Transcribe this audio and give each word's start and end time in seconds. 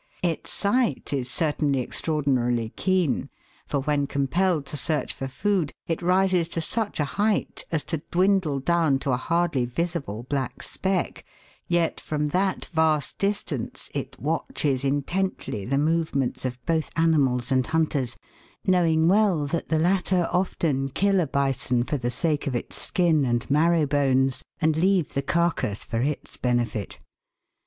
Its 0.23 0.51
sight 0.51 1.13
is 1.13 1.29
certainly 1.29 1.79
extraordinarily 1.79 2.69
keen, 2.69 3.29
for 3.67 3.81
when 3.81 4.07
compelled 4.07 4.65
to 4.65 4.75
search 4.75 5.13
for 5.13 5.27
food 5.27 5.71
it 5.85 6.01
rises 6.01 6.47
to 6.47 6.59
such 6.59 6.99
a 6.99 7.05
height 7.05 7.65
as 7.71 7.83
to 7.83 8.01
dwindle 8.09 8.59
down 8.59 8.97
to 8.97 9.11
a 9.11 9.17
hardly 9.17 9.63
visible 9.63 10.23
black 10.23 10.63
speck, 10.63 11.23
yet 11.67 11.99
from 12.01 12.25
that 12.29 12.65
vast 12.73 13.19
distance 13.19 13.91
it 13.93 14.19
watches 14.19 14.83
intently 14.83 15.65
the 15.65 15.77
movements 15.77 16.45
of 16.45 16.57
both 16.65 16.89
animals 16.95 17.51
and 17.51 17.67
hunters, 17.67 18.15
knowing 18.65 19.07
well 19.07 19.45
that 19.45 19.69
the 19.69 19.77
latter 19.77 20.27
often 20.31 20.89
kill 20.89 21.19
a 21.19 21.27
bison 21.27 21.83
for 21.83 21.97
the 21.97 22.09
sake 22.09 22.47
of 22.47 22.55
its 22.55 22.75
skin 22.75 23.23
and 23.23 23.47
marrow 23.51 23.85
bones, 23.85 24.43
and 24.59 24.75
leave 24.77 25.13
the 25.13 25.21
carcass 25.21 25.83
for 25.85 26.01
its 26.01 26.37
benefit. 26.37 26.97